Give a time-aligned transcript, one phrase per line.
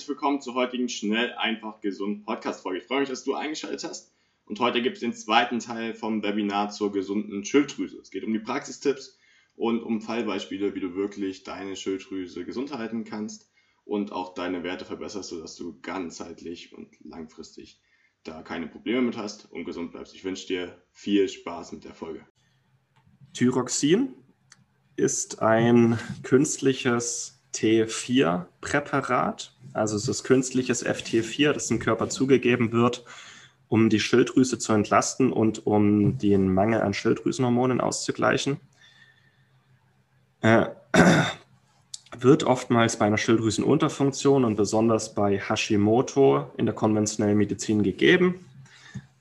[0.00, 2.78] Herzlich willkommen zur heutigen Schnell, einfach, gesund Podcast-Folge.
[2.78, 4.14] Ich freue mich, dass du eingeschaltet hast.
[4.46, 7.98] Und heute gibt es den zweiten Teil vom Webinar zur gesunden Schilddrüse.
[7.98, 9.18] Es geht um die Praxistipps
[9.56, 13.52] und um Fallbeispiele, wie du wirklich deine Schilddrüse gesund halten kannst
[13.84, 17.82] und auch deine Werte verbesserst, sodass du ganzheitlich und langfristig
[18.24, 20.14] da keine Probleme mit hast und gesund bleibst.
[20.14, 22.26] Ich wünsche dir viel Spaß mit der Folge.
[23.34, 24.14] Thyroxin
[24.96, 29.52] ist ein künstliches T4-Präparat.
[29.72, 33.04] Also es ist künstliches FT4, das dem Körper zugegeben wird,
[33.68, 38.58] um die Schilddrüse zu entlasten und um den Mangel an Schilddrüsenhormonen auszugleichen.
[40.40, 40.66] Äh,
[42.18, 48.44] wird oftmals bei einer Schilddrüsenunterfunktion und besonders bei Hashimoto in der konventionellen Medizin gegeben.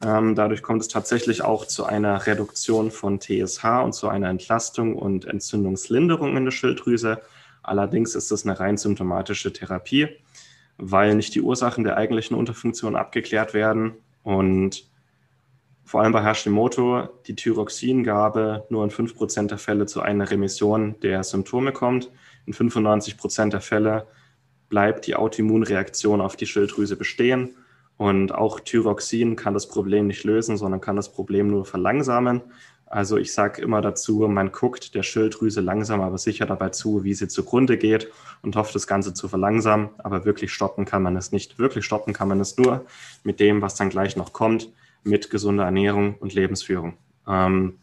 [0.02, 4.96] Ähm, dadurch kommt es tatsächlich auch zu einer Reduktion von TSH und zu einer Entlastung
[4.96, 7.22] und Entzündungslinderung in der Schilddrüse.
[7.64, 10.08] Allerdings ist es eine rein symptomatische Therapie,
[10.78, 13.94] weil nicht die Ursachen der eigentlichen Unterfunktion abgeklärt werden
[14.24, 14.90] und
[15.90, 21.24] vor allem bei Hashimoto die Thyroxingabe nur in 5% der Fälle zu einer Remission der
[21.24, 22.12] Symptome kommt.
[22.46, 24.06] In 95% der Fälle
[24.70, 27.56] bleibt die Autoimmunreaktion auf die Schilddrüse bestehen.
[27.98, 32.42] Und auch Thyroxin kann das Problem nicht lösen, sondern kann das Problem nur verlangsamen.
[32.90, 37.14] Also ich sage immer dazu, man guckt der Schilddrüse langsam, aber sicher dabei zu, wie
[37.14, 38.10] sie zugrunde geht
[38.42, 39.90] und hofft, das Ganze zu verlangsamen.
[40.00, 41.60] Aber wirklich stoppen kann man es nicht.
[41.60, 42.86] Wirklich stoppen kann man es nur
[43.24, 44.70] mit dem, was dann gleich noch kommt,
[45.04, 46.98] mit gesunder Ernährung und Lebensführung.
[47.28, 47.78] Ähm,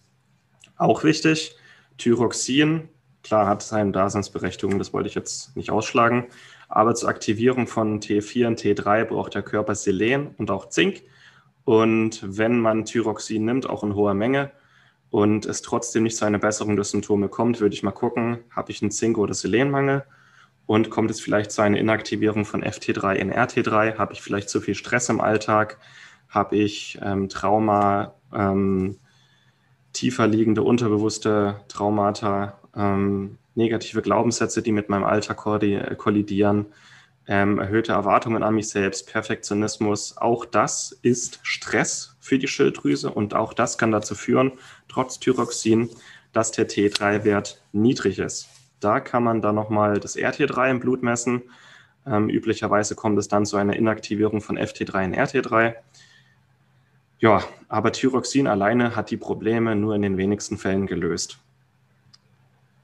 [0.77, 1.57] auch wichtig,
[1.99, 2.89] Thyroxin
[3.27, 6.27] klar hat seine Daseinsberechtigung, das wollte ich jetzt nicht ausschlagen.
[6.69, 11.03] Aber zur Aktivierung von T4 und T3 braucht der Körper Selen und auch Zink.
[11.65, 14.53] Und wenn man Thyroxin nimmt, auch in hoher Menge,
[15.11, 18.71] und es trotzdem nicht zu einer Besserung der Symptome kommt, würde ich mal gucken, habe
[18.71, 20.05] ich einen Zink- oder Selenmangel
[20.67, 24.61] und kommt es vielleicht zu einer Inaktivierung von FT3 in RT3, habe ich vielleicht zu
[24.61, 25.79] viel Stress im Alltag,
[26.29, 28.99] habe ich ähm, Trauma, ähm,
[29.93, 36.67] tiefer liegende unterbewusste Traumata ähm, negative Glaubenssätze, die mit meinem Alter kollidieren,
[37.29, 40.17] ähm, erhöhte Erwartungen an mich selbst, Perfektionismus.
[40.17, 44.53] Auch das ist Stress für die Schilddrüse und auch das kann dazu führen,
[44.89, 45.91] trotz Thyroxin,
[46.33, 48.49] dass der T3-Wert niedrig ist.
[48.81, 51.43] Da kann man dann nochmal das RT3 im Blut messen.
[52.07, 55.75] Ähm, üblicherweise kommt es dann zu einer Inaktivierung von FT3 in RT3.
[57.19, 61.39] Ja, aber Thyroxin alleine hat die Probleme nur in den wenigsten Fällen gelöst.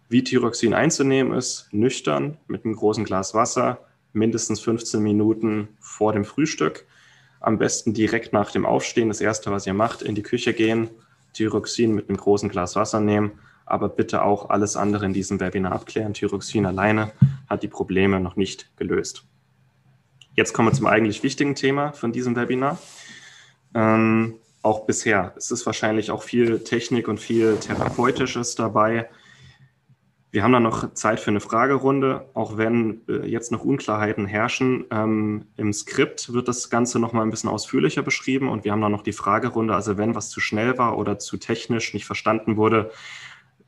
[0.08, 3.78] Wie Thyroxin einzunehmen ist, nüchtern mit einem großen Glas Wasser,
[4.12, 6.86] mindestens 15 Minuten vor dem Frühstück.
[7.40, 10.90] Am besten direkt nach dem Aufstehen, das erste, was ihr macht, in die Küche gehen,
[11.34, 13.32] Thyroxin mit einem großen Glas Wasser nehmen,
[13.66, 16.14] aber bitte auch alles andere in diesem Webinar abklären.
[16.14, 17.12] Thyroxin alleine
[17.48, 19.24] hat die Probleme noch nicht gelöst.
[20.34, 22.78] Jetzt kommen wir zum eigentlich wichtigen Thema von diesem Webinar.
[23.74, 25.34] Ähm, auch bisher.
[25.36, 29.08] Es ist wahrscheinlich auch viel Technik und viel Therapeutisches dabei.
[30.32, 34.87] Wir haben dann noch Zeit für eine Fragerunde, auch wenn äh, jetzt noch Unklarheiten herrschen.
[34.91, 38.81] Ähm, Im Skript wird das Ganze noch mal ein bisschen ausführlicher beschrieben und wir haben
[38.81, 39.75] dann noch die Fragerunde.
[39.75, 42.91] Also wenn was zu schnell war oder zu technisch nicht verstanden wurde,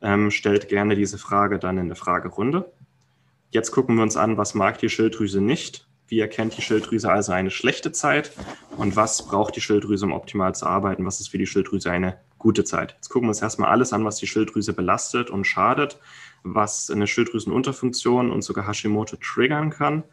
[0.01, 2.71] ähm, stellt gerne diese Frage dann in der Fragerunde.
[3.51, 5.87] Jetzt gucken wir uns an, was mag die Schilddrüse nicht?
[6.07, 8.31] Wie erkennt die Schilddrüse also eine schlechte Zeit?
[8.75, 11.05] Und was braucht die Schilddrüse, um optimal zu arbeiten?
[11.05, 12.93] Was ist für die Schilddrüse eine gute Zeit?
[12.95, 15.99] Jetzt gucken wir uns erstmal alles an, was die Schilddrüse belastet und schadet
[16.45, 20.03] was eine Schilddrüsenunterfunktion und sogar Hashimoto triggern kann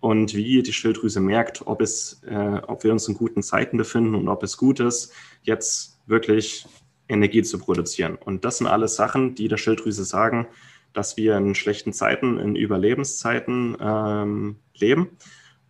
[0.00, 4.14] und wie die Schilddrüse merkt, ob, es, äh, ob wir uns in guten Zeiten befinden
[4.14, 5.12] und ob es gut ist,
[5.42, 6.66] jetzt wirklich
[7.08, 8.16] Energie zu produzieren.
[8.16, 10.46] Und das sind alles Sachen, die der Schilddrüse sagen,
[10.94, 15.10] dass wir in schlechten Zeiten, in Überlebenszeiten ähm, leben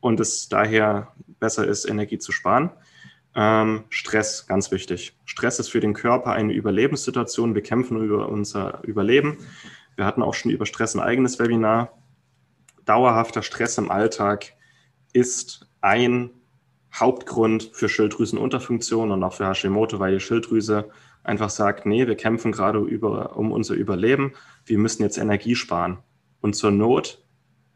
[0.01, 2.71] und es daher besser ist, Energie zu sparen.
[3.35, 5.17] Ähm, Stress, ganz wichtig.
[5.25, 7.55] Stress ist für den Körper eine Überlebenssituation.
[7.55, 9.39] Wir kämpfen über unser Überleben.
[9.97, 11.93] Wir hatten auch schon über Stress ein eigenes Webinar.
[12.85, 14.53] Dauerhafter Stress im Alltag
[15.13, 16.31] ist ein
[16.93, 20.91] Hauptgrund für Schilddrüsenunterfunktion und auch für Hashimoto, weil die Schilddrüse
[21.23, 24.33] einfach sagt, nee, wir kämpfen gerade über, um unser Überleben,
[24.67, 25.99] wir müssen jetzt Energie sparen.
[26.41, 27.25] Und zur Not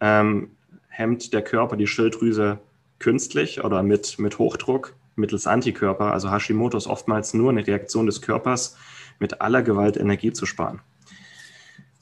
[0.01, 0.57] ähm,
[0.89, 2.61] hemmt der Körper die Schilddrüse
[2.99, 6.13] künstlich oder mit, mit Hochdruck mittels Antikörper.
[6.13, 8.77] Also Hashimoto ist oftmals nur eine Reaktion des Körpers,
[9.19, 10.81] mit aller Gewalt Energie zu sparen.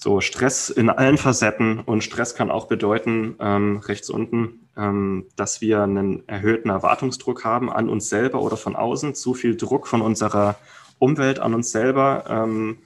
[0.06, 5.60] So, Stress in allen Facetten und Stress kann auch bedeuten, ähm, rechts unten, ähm, dass
[5.60, 10.02] wir einen erhöhten Erwartungsdruck haben an uns selber oder von außen, zu viel Druck von
[10.02, 10.54] unserer
[11.00, 12.78] Umwelt an uns selber, ähm,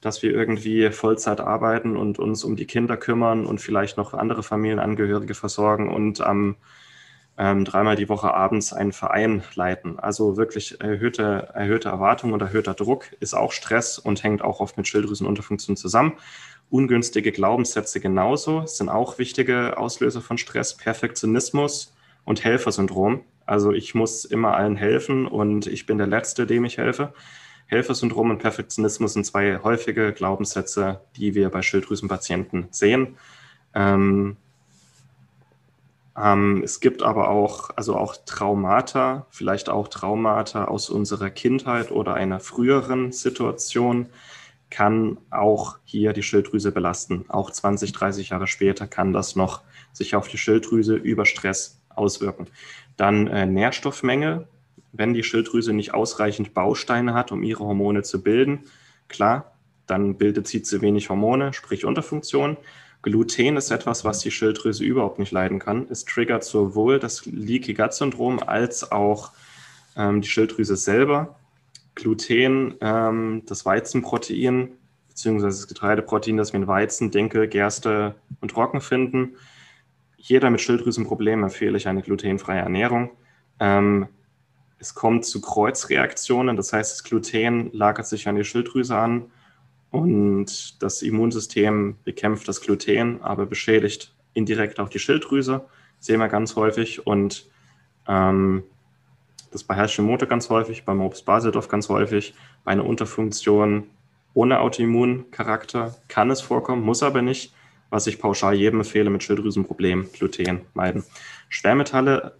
[0.00, 4.44] dass wir irgendwie Vollzeit arbeiten und uns um die Kinder kümmern und vielleicht noch andere
[4.44, 6.54] Familienangehörige versorgen und am
[7.38, 9.98] ähm, dreimal die Woche abends einen Verein leiten.
[9.98, 14.76] Also wirklich erhöhte, erhöhte Erwartung und erhöhter Druck ist auch Stress und hängt auch oft
[14.76, 16.12] mit Schilddrüsenunterfunktion zusammen.
[16.72, 20.74] Ungünstige Glaubenssätze genauso sind auch wichtige Auslöser von Stress.
[20.74, 21.92] Perfektionismus
[22.24, 23.20] und Helfersyndrom.
[23.44, 27.12] Also ich muss immer allen helfen und ich bin der Letzte, dem ich helfe.
[27.66, 33.18] Helfersyndrom und Perfektionismus sind zwei häufige Glaubenssätze, die wir bei Schilddrüsenpatienten sehen.
[33.74, 34.38] Ähm,
[36.16, 42.14] ähm, es gibt aber auch, also auch Traumata, vielleicht auch Traumata aus unserer Kindheit oder
[42.14, 44.06] einer früheren Situation,
[44.72, 47.26] kann auch hier die Schilddrüse belasten.
[47.28, 49.60] Auch 20, 30 Jahre später kann das noch
[49.92, 52.46] sich auf die Schilddrüse über Stress auswirken.
[52.96, 54.48] Dann äh, Nährstoffmenge,
[54.92, 58.60] wenn die Schilddrüse nicht ausreichend Bausteine hat, um ihre Hormone zu bilden,
[59.08, 59.52] klar,
[59.86, 62.56] dann bildet sie zu wenig Hormone, sprich Unterfunktion.
[63.02, 65.86] Gluten ist etwas, was die Schilddrüse überhaupt nicht leiden kann.
[65.90, 69.32] Es triggert sowohl das Leaky Gut Syndrom als auch
[69.96, 71.36] ähm, die Schilddrüse selber.
[72.02, 74.72] Gluten, ähm, das Weizenprotein,
[75.08, 79.36] beziehungsweise das Getreideprotein, das wir in Weizen, Dinkel, Gerste und Roggen finden.
[80.16, 83.10] Jeder mit Schilddrüsenproblemen empfehle ich eine glutenfreie Ernährung.
[83.60, 84.08] Ähm,
[84.78, 89.30] es kommt zu Kreuzreaktionen, das heißt, das Gluten lagert sich an die Schilddrüse an
[89.92, 95.66] und das Immunsystem bekämpft das Gluten, aber beschädigt indirekt auch die Schilddrüse.
[96.00, 97.06] sehen wir ganz häufig.
[97.06, 97.48] Und
[98.08, 98.64] ähm,
[99.52, 102.34] das bei Hashimoto ganz häufig, bei Morbus Basedorf ganz häufig.
[102.64, 103.84] Bei einer Unterfunktion
[104.34, 107.54] ohne Autoimmuncharakter kann es vorkommen, muss aber nicht.
[107.90, 111.04] Was ich pauschal jedem empfehle mit Schilddrüsenproblemen, Gluten meiden.
[111.50, 112.32] Schwermetalle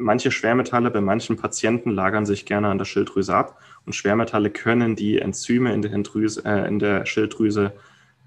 [0.00, 4.96] manche Schwermetalle bei manchen Patienten lagern sich gerne an der Schilddrüse ab und Schwermetalle können
[4.96, 7.72] die Enzyme in der, Drüse, äh, in der Schilddrüse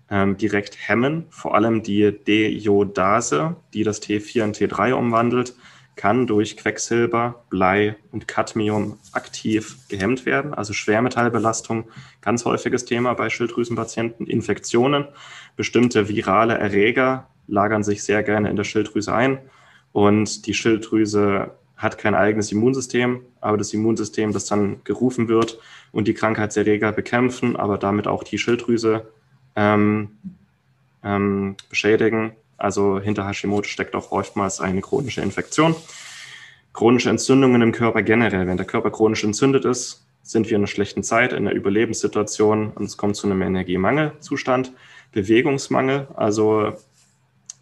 [0.10, 1.25] ähm, direkt hemmen.
[1.30, 5.56] Vor allem die Deiodase, die das T4 in T3 umwandelt,
[5.95, 10.54] kann durch Quecksilber, Blei und Cadmium aktiv gehemmt werden.
[10.54, 11.86] Also Schwermetallbelastung,
[12.22, 14.28] ganz häufiges Thema bei Schilddrüsenpatienten.
[14.28, 15.06] Infektionen,
[15.56, 19.40] bestimmte virale Erreger lagern sich sehr gerne in der Schilddrüse ein
[19.92, 25.60] und die Schilddrüse hat kein eigenes Immunsystem, aber das Immunsystem, das dann gerufen wird
[25.92, 29.07] und die Krankheitserreger bekämpfen, aber damit auch die Schilddrüse
[29.56, 30.12] ähm,
[31.04, 32.34] ähm, beschädigen.
[32.63, 35.75] Also hinter Hashimoto steckt auch oftmals eine chronische Infektion.
[36.71, 38.48] Chronische Entzündungen im Körper generell.
[38.48, 42.71] Wenn der Körper chronisch entzündet ist, sind wir in einer schlechten Zeit, in einer Überlebenssituation
[42.71, 44.71] und es kommt zu einem Energiemangelzustand.
[45.12, 46.71] Bewegungsmangel, also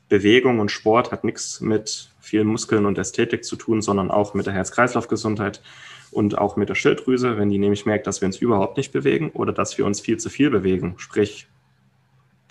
[0.07, 4.45] Bewegung und Sport hat nichts mit viel Muskeln und Ästhetik zu tun, sondern auch mit
[4.45, 5.63] der Herz-Kreislauf-Gesundheit
[6.12, 7.39] und auch mit der Schilddrüse.
[7.39, 10.18] Wenn die nämlich merkt, dass wir uns überhaupt nicht bewegen oder dass wir uns viel
[10.18, 11.48] zu viel bewegen, sprich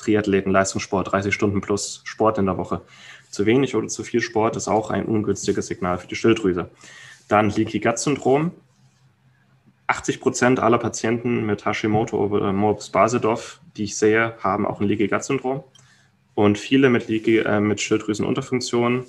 [0.00, 2.82] Triathleten, Leistungssport, 30 Stunden plus Sport in der Woche,
[3.31, 6.69] zu wenig oder zu viel Sport ist auch ein ungünstiges Signal für die Schilddrüse.
[7.28, 8.50] Dann Leaky Gut Syndrom.
[9.87, 14.88] 80 Prozent aller Patienten mit Hashimoto oder Morbus Basedorf, die ich sehe, haben auch ein
[14.88, 15.62] Leaky Gut Syndrom.
[16.35, 19.04] Und viele mit, Leaky, äh, mit Schilddrüsenunterfunktion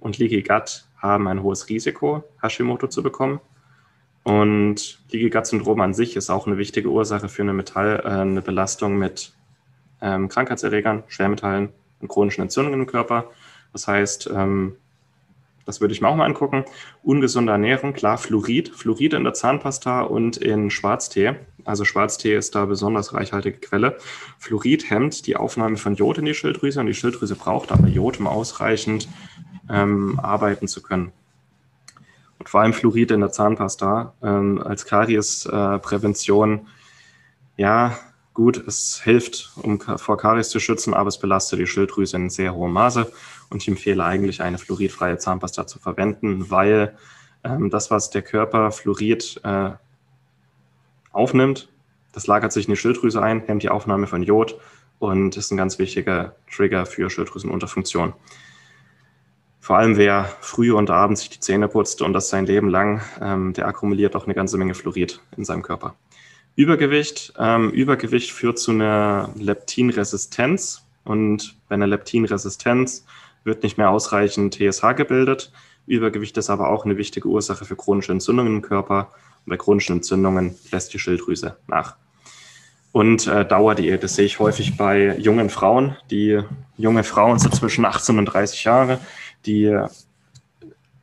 [0.00, 3.40] und Leaky Gut haben ein hohes Risiko, Hashimoto zu bekommen.
[4.22, 8.08] Und Leaky Gut Syndrom an sich ist auch eine wichtige Ursache für eine, Metall, äh,
[8.08, 9.32] eine Belastung mit
[10.00, 13.30] ähm, Krankheitserregern, Schwermetallen und chronischen Entzündungen im Körper.
[13.72, 14.76] Das heißt, ähm,
[15.66, 16.64] das würde ich mir auch mal angucken.
[17.02, 18.68] Ungesunde Ernährung, klar, Fluorid.
[18.68, 21.34] Fluorid in der Zahnpasta und in Schwarztee.
[21.64, 23.98] Also Schwarztee ist da besonders reichhaltige Quelle.
[24.38, 28.20] Fluorid hemmt die Aufnahme von Jod in die Schilddrüse und die Schilddrüse braucht aber Jod,
[28.20, 29.08] um ausreichend
[29.68, 31.10] ähm, arbeiten zu können.
[32.38, 36.58] Und vor allem Fluorid in der Zahnpasta ähm, als Kariesprävention,
[37.56, 37.98] äh, ja,
[38.36, 42.54] gut, es hilft, um vor Karies zu schützen, aber es belastet die Schilddrüse in sehr
[42.54, 43.10] hohem Maße.
[43.48, 46.94] Und ich empfehle eigentlich, eine fluoridfreie Zahnpasta zu verwenden, weil
[47.44, 49.70] ähm, das, was der Körper Fluorid äh,
[51.12, 51.70] aufnimmt,
[52.12, 54.60] das lagert sich in die Schilddrüse ein, hemmt die Aufnahme von Jod
[54.98, 58.12] und ist ein ganz wichtiger Trigger für Schilddrüsenunterfunktion.
[59.60, 63.00] Vor allem wer früh und abends sich die Zähne putzt und das sein Leben lang,
[63.18, 65.94] ähm, der akkumuliert auch eine ganze Menge Fluorid in seinem Körper.
[66.56, 67.34] Übergewicht.
[67.38, 70.82] Ähm, Übergewicht führt zu einer Leptinresistenz.
[71.04, 73.04] Und bei einer Leptinresistenz
[73.44, 75.52] wird nicht mehr ausreichend TSH gebildet.
[75.86, 79.12] Übergewicht ist aber auch eine wichtige Ursache für chronische Entzündungen im Körper.
[79.44, 81.96] Und bei chronischen Entzündungen lässt die Schilddrüse nach.
[82.90, 85.96] Und äh, Dauerdiät, das sehe ich häufig bei jungen Frauen.
[86.10, 86.40] Die
[86.78, 88.98] junge Frauen sind zwischen 18 und 30 Jahre,
[89.44, 89.78] die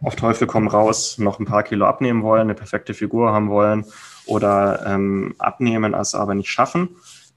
[0.02, 3.86] auf Teufel komm raus noch ein paar Kilo abnehmen wollen, eine perfekte Figur haben wollen
[4.26, 6.90] oder ähm, abnehmen, es aber nicht schaffen.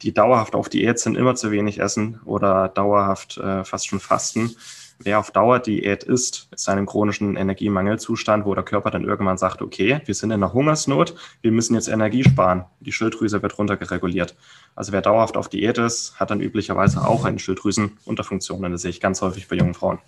[0.03, 4.55] Die dauerhaft auf Diät sind, immer zu wenig essen oder dauerhaft äh, fast schon fasten.
[4.99, 9.37] Wer auf Dauer Diät ist, ist in einem chronischen Energiemangelzustand, wo der Körper dann irgendwann
[9.37, 12.65] sagt, okay, wir sind in einer Hungersnot, wir müssen jetzt Energie sparen.
[12.81, 14.37] Die Schilddrüse wird runtergereguliert.
[14.75, 18.71] Also wer dauerhaft auf Diät ist, hat dann üblicherweise auch eine Schilddrüsenunterfunktion.
[18.71, 19.99] Das sehe ich ganz häufig bei jungen Frauen.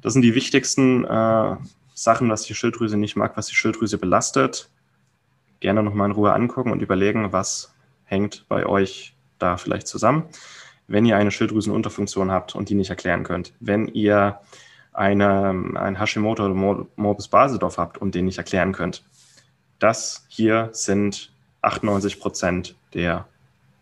[0.00, 1.56] Das sind die wichtigsten äh,
[1.94, 4.70] Sachen, was die Schilddrüse nicht mag, was die Schilddrüse belastet.
[5.60, 10.24] Gerne nochmal in Ruhe angucken und überlegen, was hängt bei euch da vielleicht zusammen.
[10.86, 14.40] Wenn ihr eine Schilddrüsenunterfunktion habt und die nicht erklären könnt, wenn ihr
[14.92, 19.04] eine, ein Hashimoto oder Morbus Basedorf habt und den nicht erklären könnt,
[19.78, 21.32] das hier sind
[21.62, 23.26] 98 Prozent der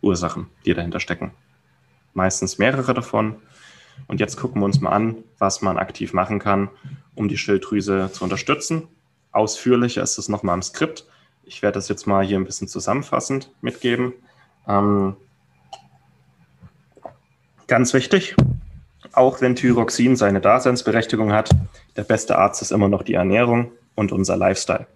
[0.00, 1.32] Ursachen, die dahinter stecken.
[2.14, 3.36] Meistens mehrere davon
[4.06, 6.70] und jetzt gucken wir uns mal an, was man aktiv machen kann,
[7.14, 8.88] um die Schilddrüse zu unterstützen.
[9.32, 11.06] Ausführlicher ist es nochmal im Skript.
[11.44, 14.12] Ich werde das jetzt mal hier ein bisschen zusammenfassend mitgeben.
[14.68, 15.16] Ähm,
[17.66, 18.36] ganz wichtig,
[19.12, 21.50] auch wenn Thyroxin seine Daseinsberechtigung hat,
[21.96, 24.86] der beste Arzt ist immer noch die Ernährung und unser Lifestyle.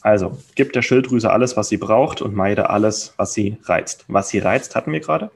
[0.00, 4.04] Also, gib der Schilddrüse alles, was sie braucht und meide alles, was sie reizt.
[4.08, 5.30] Was sie reizt, hatten wir gerade.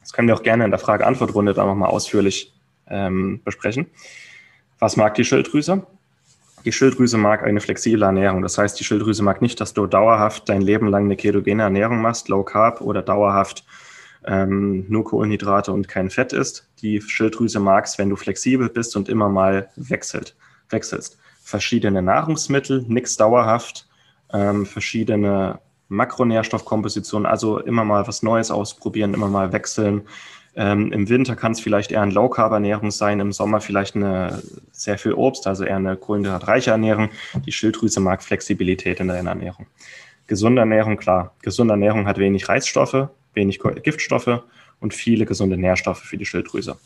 [0.00, 2.52] Das können wir auch gerne in der Frage-Antwort-Runde da nochmal ausführlich
[2.88, 3.86] ähm, besprechen.
[4.78, 5.84] Was mag die Schilddrüse?
[6.64, 8.40] Die Schilddrüse mag eine flexible Ernährung.
[8.40, 12.00] Das heißt, die Schilddrüse mag nicht, dass du dauerhaft dein Leben lang eine ketogene Ernährung
[12.00, 13.64] machst, Low Carb oder dauerhaft
[14.26, 16.66] ähm, nur Kohlenhydrate und kein Fett isst.
[16.80, 20.34] Die Schilddrüse mag es, wenn du flexibel bist und immer mal wechselt,
[20.70, 21.18] wechselst.
[21.42, 23.86] Verschiedene Nahrungsmittel, nichts dauerhaft,
[24.32, 30.02] ähm, verschiedene Makronährstoffkomposition, also immer mal was Neues ausprobieren, immer mal wechseln.
[30.56, 34.98] Ähm, Im Winter kann es vielleicht eher eine Low-Carb-Ernährung sein, im Sommer vielleicht eine sehr
[34.98, 37.10] viel Obst, also eher eine kohlenhydratreiche Ernährung.
[37.44, 39.66] Die Schilddrüse mag Flexibilität in der Ernährung.
[40.26, 41.34] Gesunde Ernährung, klar.
[41.42, 44.42] Gesunde Ernährung hat wenig Reizstoffe, wenig Giftstoffe
[44.80, 46.76] und viele gesunde Nährstoffe für die Schilddrüse.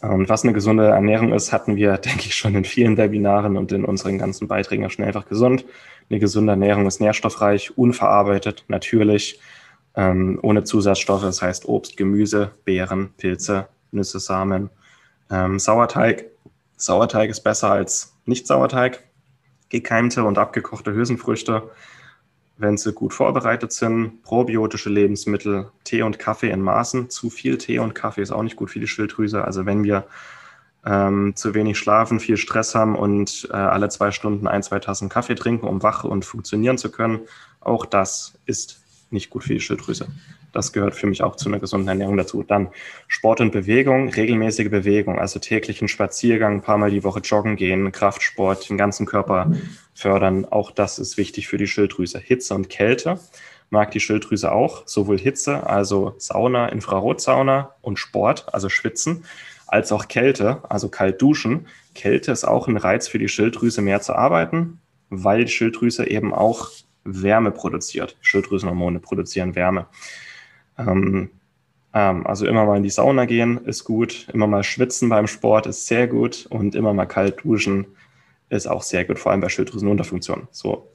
[0.00, 3.72] Und was eine gesunde Ernährung ist, hatten wir, denke ich, schon in vielen Webinaren und
[3.72, 5.64] in unseren ganzen Beiträgen auch schon einfach gesund.
[6.08, 9.40] Eine gesunde Ernährung ist nährstoffreich, unverarbeitet, natürlich,
[9.96, 14.70] ähm, ohne Zusatzstoffe, das heißt Obst, Gemüse, Beeren, Pilze, Nüsse, Samen,
[15.30, 16.26] ähm, Sauerteig.
[16.76, 19.02] Sauerteig ist besser als Nicht-Sauerteig.
[19.68, 21.70] Gekeimte und abgekochte Hülsenfrüchte,
[22.56, 27.10] wenn sie gut vorbereitet sind, probiotische Lebensmittel, Tee und Kaffee in Maßen.
[27.10, 29.44] Zu viel Tee und Kaffee ist auch nicht gut für die Schilddrüse.
[29.44, 30.06] Also wenn wir
[30.84, 35.08] ähm, zu wenig schlafen, viel Stress haben und äh, alle zwei Stunden ein, zwei Tassen
[35.08, 37.20] Kaffee trinken, um wach und funktionieren zu können,
[37.60, 40.08] auch das ist nicht gut für die Schilddrüse.
[40.52, 42.42] Das gehört für mich auch zu einer gesunden Ernährung dazu.
[42.42, 42.68] Dann
[43.08, 47.92] Sport und Bewegung, regelmäßige Bewegung, also täglichen Spaziergang, ein paar Mal die Woche joggen gehen,
[47.92, 49.52] Kraftsport, den ganzen Körper
[49.94, 50.44] fördern.
[50.46, 52.18] Auch das ist wichtig für die Schilddrüse.
[52.18, 53.20] Hitze und Kälte
[53.70, 59.24] mag die Schilddrüse auch, sowohl Hitze, also Sauna, Infrarotsauna und Sport, also Schwitzen,
[59.66, 61.66] als auch Kälte, also kalt duschen.
[61.94, 66.32] Kälte ist auch ein Reiz für die Schilddrüse, mehr zu arbeiten, weil die Schilddrüse eben
[66.32, 66.70] auch
[67.06, 68.16] Wärme produziert.
[68.20, 69.86] Schilddrüsenhormone produzieren Wärme.
[70.78, 71.30] Ähm,
[71.94, 75.66] ähm, also immer mal in die Sauna gehen ist gut, immer mal schwitzen beim Sport
[75.66, 77.86] ist sehr gut und immer mal kalt duschen
[78.50, 80.46] ist auch sehr gut, vor allem bei Schilddrüsenunterfunktion.
[80.50, 80.88] So.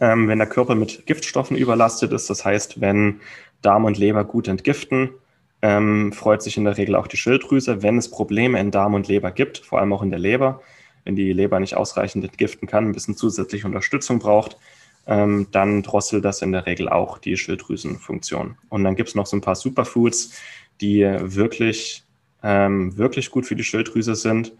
[0.00, 3.20] Ähm, wenn der Körper mit Giftstoffen überlastet ist, das heißt, wenn
[3.62, 5.10] Darm und Leber gut entgiften,
[5.62, 7.82] ähm, freut sich in der Regel auch die Schilddrüse.
[7.82, 10.60] Wenn es Probleme in Darm und Leber gibt, vor allem auch in der Leber,
[11.04, 14.56] wenn die Leber nicht ausreichend entgiften kann, ein bisschen zusätzliche Unterstützung braucht,
[15.08, 18.56] ähm, dann drosselt das in der Regel auch die Schilddrüsenfunktion.
[18.68, 20.34] Und dann gibt es noch so ein paar Superfoods,
[20.82, 22.04] die wirklich,
[22.42, 24.52] ähm, wirklich gut für die Schilddrüse sind,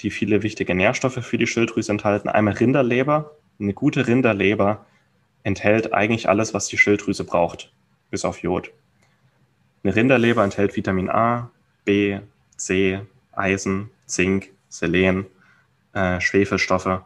[0.00, 2.28] die viele wichtige Nährstoffe für die Schilddrüse enthalten.
[2.28, 3.36] Einmal Rinderleber.
[3.60, 4.84] Eine gute Rinderleber
[5.42, 7.70] enthält eigentlich alles, was die Schilddrüse braucht,
[8.10, 8.72] bis auf Jod.
[9.84, 11.50] Eine Rinderleber enthält Vitamin A,
[11.84, 12.18] B,
[12.56, 13.00] C,
[13.32, 15.26] Eisen, Zink, Selen,
[15.92, 17.02] äh, Schwefelstoffe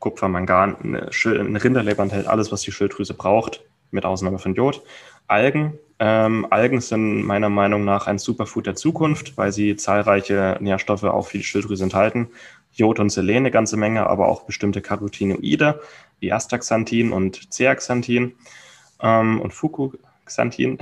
[0.00, 0.76] Kupfer, Mangan.
[0.82, 4.82] Eine Rinderleber enthält alles, was die Schilddrüse braucht, mit Ausnahme von Jod.
[5.28, 5.78] Algen.
[6.00, 11.28] Ähm, Algen sind meiner Meinung nach ein Superfood der Zukunft, weil sie zahlreiche Nährstoffe auch
[11.28, 12.28] für die Schilddrüse enthalten.
[12.72, 15.80] Jod und Selen eine ganze Menge, aber auch bestimmte Carotinoide
[16.18, 18.32] wie Astaxanthin und Zeaxanthin
[19.00, 20.78] ähm, und Fucoxanthin.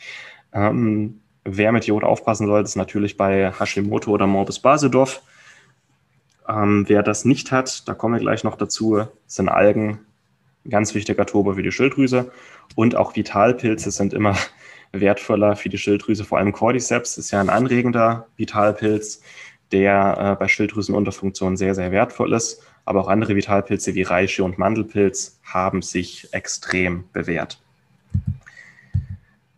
[0.54, 5.22] ähm, Wer mit Jod aufpassen sollte, ist natürlich bei Hashimoto oder Morbus Basedorf.
[6.50, 10.00] Ähm, wer das nicht hat, da kommen wir gleich noch dazu, sind Algen
[10.64, 12.30] ein ganz wichtiger Turbo für die Schilddrüse.
[12.74, 14.36] Und auch Vitalpilze sind immer
[14.92, 16.24] wertvoller für die Schilddrüse.
[16.24, 19.22] Vor allem Cordyceps ist ja ein anregender Vitalpilz,
[19.72, 22.62] der äh, bei Schilddrüsenunterfunktion sehr, sehr wertvoll ist.
[22.84, 27.62] Aber auch andere Vitalpilze wie Reishi und Mandelpilz haben sich extrem bewährt.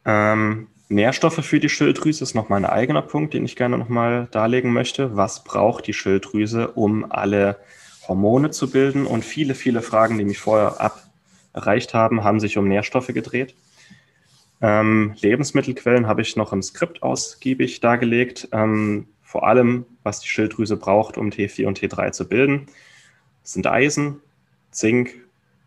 [0.04, 4.72] Ähm, Nährstoffe für die Schilddrüse ist nochmal ein eigener Punkt, den ich gerne nochmal darlegen
[4.72, 5.16] möchte.
[5.16, 7.58] Was braucht die Schilddrüse, um alle
[8.06, 9.06] Hormone zu bilden?
[9.06, 11.02] Und viele, viele Fragen, die mich vorher ab
[11.54, 13.54] erreicht haben, haben sich um Nährstoffe gedreht.
[14.60, 18.48] Ähm, Lebensmittelquellen habe ich noch im Skript ausgiebig dargelegt.
[18.52, 22.66] Ähm, vor allem, was die Schilddrüse braucht, um T4 und T3 zu bilden,
[23.42, 24.20] sind Eisen,
[24.70, 25.14] Zink,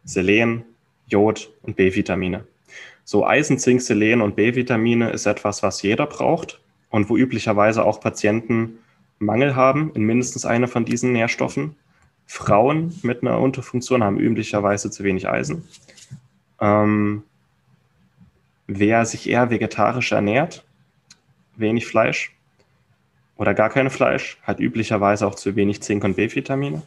[0.06, 0.64] Selen,
[1.08, 2.46] Jod und B-Vitamine.
[3.06, 6.60] So Eisen, Zink, Selen und B-Vitamine ist etwas, was jeder braucht
[6.90, 8.80] und wo üblicherweise auch Patienten
[9.20, 11.76] Mangel haben in mindestens einer von diesen Nährstoffen.
[12.26, 15.68] Frauen mit einer Unterfunktion haben üblicherweise zu wenig Eisen.
[16.60, 17.22] Ähm,
[18.66, 20.66] wer sich eher vegetarisch ernährt,
[21.56, 22.36] wenig Fleisch
[23.38, 26.82] oder gar kein Fleisch, hat üblicherweise auch zu wenig Zink und B-Vitamine.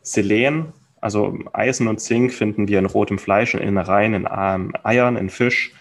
[0.00, 5.16] Selen, also Eisen und Zink finden wir in rotem Fleisch, in Innereien, in ähm, Eiern,
[5.16, 5.72] in Fisch,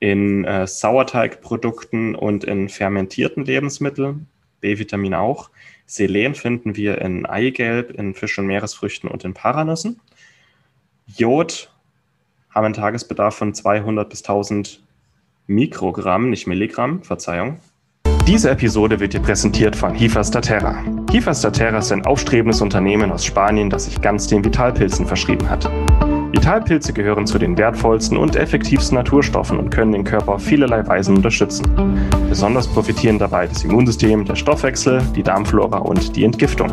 [0.00, 4.26] in äh, Sauerteigprodukten und in fermentierten Lebensmitteln.
[4.60, 5.50] B-Vitamin auch.
[5.86, 10.00] Selen finden wir in Eigelb, in Fisch- und Meeresfrüchten und in Paranüssen.
[11.06, 11.70] Jod
[12.50, 14.82] haben einen Tagesbedarf von 200 bis 1000
[15.46, 17.58] Mikrogramm, nicht Milligramm, Verzeihung.
[18.26, 20.76] Diese Episode wird dir präsentiert von Hifas da Terra.
[21.10, 25.50] Hifas da Terra ist ein aufstrebendes Unternehmen aus Spanien, das sich ganz den Vitalpilzen verschrieben
[25.50, 25.68] hat.
[26.30, 31.16] Vitalpilze gehören zu den wertvollsten und effektivsten Naturstoffen und können den Körper auf vielerlei Weisen
[31.16, 31.66] unterstützen.
[32.28, 36.72] Besonders profitieren dabei das Immunsystem, der Stoffwechsel, die Darmflora und die Entgiftung.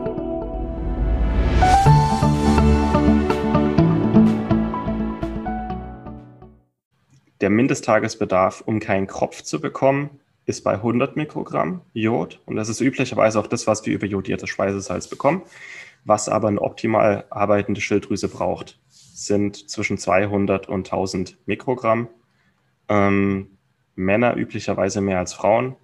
[7.41, 12.39] Der Mindesttagesbedarf, um keinen Kropf zu bekommen, ist bei 100 Mikrogramm Jod.
[12.45, 15.41] Und das ist üblicherweise auch das, was wir über jodiertes Speisesalz bekommen.
[16.05, 22.09] Was aber eine optimal arbeitende Schilddrüse braucht, sind zwischen 200 und 1000 Mikrogramm.
[22.89, 23.57] Ähm,
[23.95, 25.75] Männer üblicherweise mehr als Frauen.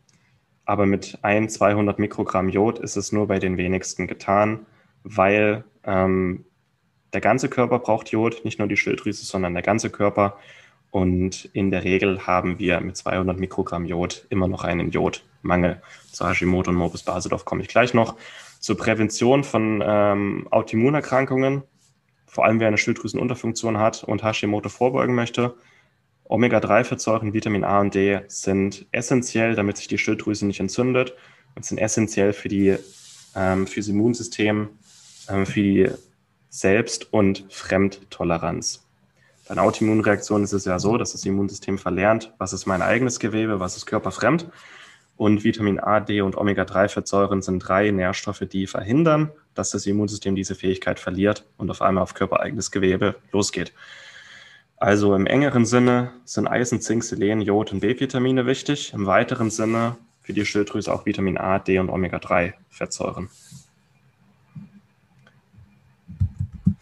[0.65, 4.65] Aber mit 1, 200 Mikrogramm Jod ist es nur bei den wenigsten getan,
[5.03, 6.45] weil ähm,
[7.13, 10.37] der ganze Körper braucht Jod, nicht nur die Schilddrüse, sondern der ganze Körper.
[10.91, 15.81] Und in der Regel haben wir mit 200 Mikrogramm Jod immer noch einen Jodmangel.
[16.11, 18.15] Zu Hashimoto und Morbus Basedorf komme ich gleich noch.
[18.59, 21.63] Zur Prävention von ähm, Autoimmunerkrankungen,
[22.25, 25.55] vor allem wer eine Schilddrüsenunterfunktion hat und Hashimoto vorbeugen möchte,
[26.29, 31.13] Omega-3-Fettsäuren, Vitamin A und D sind essentiell, damit sich die Schilddrüse nicht entzündet
[31.55, 32.75] und sind essentiell für, die,
[33.35, 34.69] ähm, für das Immunsystem,
[35.29, 35.89] ähm, für die
[36.49, 38.86] Selbst- und Fremdtoleranz.
[39.47, 43.19] Bei einer Autoimmunreaktion ist es ja so, dass das Immunsystem verlernt, was ist mein eigenes
[43.19, 44.49] Gewebe, was ist körperfremd.
[45.15, 50.53] Und Vitamin A, D und Omega-3-Fettsäuren sind drei Nährstoffe, die verhindern, dass das Immunsystem diese
[50.53, 53.73] Fähigkeit verliert und auf einmal auf körpereigenes Gewebe losgeht.
[54.75, 58.93] Also im engeren Sinne sind Eisen, Zink, Selen, Jod und B-Vitamine wichtig.
[58.93, 63.29] Im weiteren Sinne für die Schilddrüse auch Vitamin A, D und Omega-3-Fettsäuren.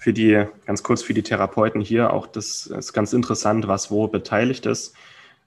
[0.05, 4.07] Für die, ganz kurz für die Therapeuten hier, auch das ist ganz interessant, was wo
[4.07, 4.93] beteiligt ist.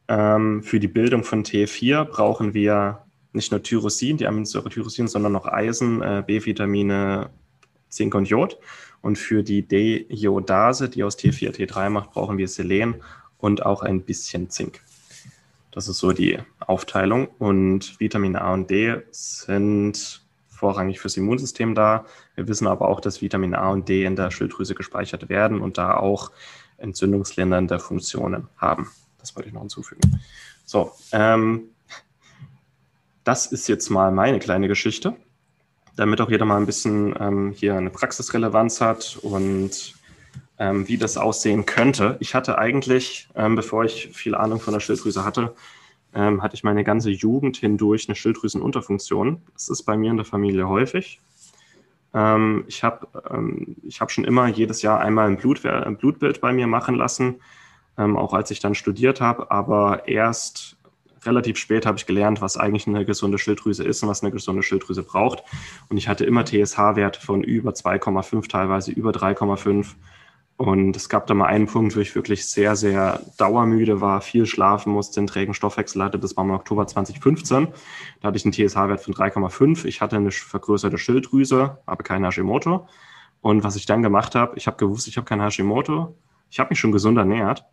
[0.09, 5.31] Ähm, für die Bildung von T4 brauchen wir nicht nur Tyrosin, die Aminosäure Tyrosin, sondern
[5.31, 7.31] noch Eisen, äh, B-Vitamine,
[7.89, 8.59] Zink und Jod.
[9.01, 12.97] Und für die D-Iodase, die aus T4 T3 macht, brauchen wir Selen
[13.39, 14.81] und auch ein bisschen Zink.
[15.71, 17.29] Das ist so die Aufteilung.
[17.39, 20.27] Und Vitamin A und D sind
[20.59, 22.05] vorrangig fürs Immunsystem da.
[22.35, 25.79] Wir wissen aber auch, dass Vitamin A und D in der Schilddrüse gespeichert werden und
[25.79, 26.33] da auch
[26.79, 28.91] entzündungslindernde Funktionen haben.
[29.19, 30.01] Das wollte ich noch hinzufügen.
[30.65, 31.71] So, ähm,
[33.25, 35.15] das ist jetzt mal meine kleine Geschichte,
[35.97, 39.95] damit auch jeder mal ein bisschen ähm, hier eine Praxisrelevanz hat und
[40.59, 42.17] ähm, wie das aussehen könnte.
[42.21, 45.55] Ich hatte eigentlich, ähm, bevor ich viel Ahnung von der Schilddrüse hatte,
[46.19, 49.41] ähm, hatte ich meine ganze Jugend hindurch eine Schilddrüsenunterfunktion.
[49.55, 51.21] Das ist bei mir in der Familie häufig.
[52.13, 56.53] Ähm, ich habe ähm, hab schon immer jedes Jahr einmal ein, Blut, ein Blutbild bei
[56.53, 57.37] mir machen lassen,
[57.97, 60.77] ähm, auch als ich dann studiert habe, aber erst
[61.25, 64.65] relativ spät habe ich gelernt, was eigentlich eine gesunde Schilddrüse ist und was eine gesunde
[64.65, 65.45] Schilddrüse braucht.
[65.89, 69.95] Und ich hatte immer TSH-Werte von über 2,5, teilweise über 3,5.
[70.59, 74.45] Und es gab da mal einen Punkt, wo ich wirklich sehr, sehr dauermüde war, viel
[74.45, 76.19] schlafen musste, einen trägen Stoffwechsel hatte.
[76.19, 77.69] Das war im Oktober 2015.
[78.21, 79.85] Da hatte ich einen TSH-Wert von 3,5.
[79.85, 82.89] Ich hatte eine vergrößerte Schilddrüse, aber kein Hashimoto.
[83.41, 86.19] Und was ich dann gemacht habe, ich habe gewusst, ich habe kein Hashimoto.
[86.51, 87.65] Ich habe mich schon gesund ernährt,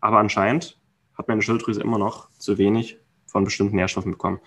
[0.00, 0.80] aber anscheinend
[1.18, 4.40] hat meine Schilddrüse immer noch zu wenig von bestimmten Nährstoffen bekommen.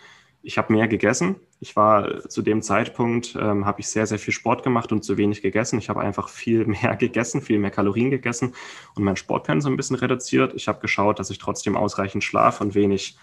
[0.45, 1.38] Ich habe mehr gegessen.
[1.62, 5.17] Ich war zu dem Zeitpunkt, ähm, habe ich sehr, sehr viel Sport gemacht und zu
[5.17, 5.79] wenig gegessen.
[5.79, 8.53] Ich habe einfach viel mehr gegessen, viel mehr Kalorien gegessen
[8.93, 10.53] und mein Sportpensum ein bisschen reduziert.
[10.53, 13.17] Ich habe geschaut, dass ich trotzdem ausreichend schlafe und wenig,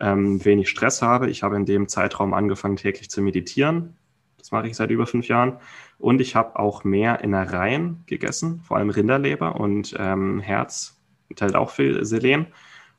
[0.00, 1.28] ähm, wenig Stress habe.
[1.28, 3.98] Ich habe in dem Zeitraum angefangen, täglich zu meditieren.
[4.38, 5.58] Das mache ich seit über fünf Jahren.
[5.98, 11.70] Und ich habe auch mehr Innereien gegessen, vor allem Rinderleber und ähm, Herz enthält auch
[11.70, 12.46] viel Selen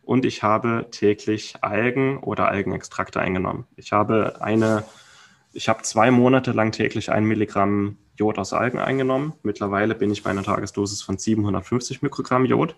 [0.03, 3.65] und ich habe täglich Algen oder Algenextrakte eingenommen.
[3.75, 4.83] Ich habe eine,
[5.53, 9.33] ich habe zwei Monate lang täglich ein Milligramm Jod aus Algen eingenommen.
[9.43, 12.75] Mittlerweile bin ich bei einer Tagesdosis von 750 Mikrogramm Jod.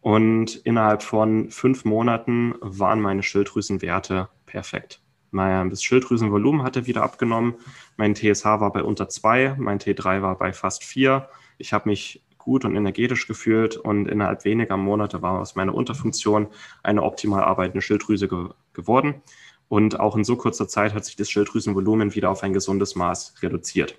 [0.00, 5.00] Und innerhalb von fünf Monaten waren meine Schilddrüsenwerte perfekt.
[5.30, 7.54] Mein Schilddrüsenvolumen hatte wieder abgenommen.
[7.96, 11.28] Mein TSH war bei unter zwei, mein T3 war bei fast vier.
[11.58, 16.48] Ich habe mich gut und energetisch gefühlt und innerhalb weniger Monate war aus meiner Unterfunktion
[16.82, 19.22] eine optimal arbeitende Schilddrüse ge geworden.
[19.68, 23.42] Und auch in so kurzer Zeit hat sich das Schilddrüsenvolumen wieder auf ein gesundes Maß
[23.42, 23.98] reduziert.